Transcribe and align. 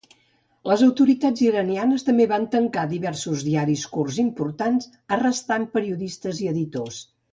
Les 0.69 0.83
autoritats 0.85 1.41
iranianes 1.47 2.07
també 2.07 2.25
van 2.31 2.47
tancar 2.55 2.85
diversos 2.93 3.43
diaris 3.49 3.83
kurds 3.99 4.17
importants, 4.25 4.89
arrestant 5.19 5.69
a 5.69 5.73
periodistes 5.77 6.41
i 6.47 6.51
editors. 6.55 6.99